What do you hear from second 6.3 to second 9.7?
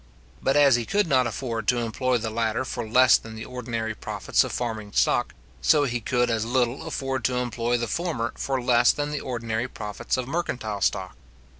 as little afford to employ the former for less than the ordinary